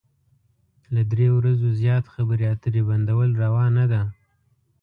له 0.93 1.01
درې 1.11 1.27
ورځو 1.37 1.67
زيات 1.81 2.05
خبرې 2.13 2.45
اترې 2.53 2.81
بندول 2.89 3.29
روا 3.43 3.65
نه 3.77 3.85
ده. 3.91 4.01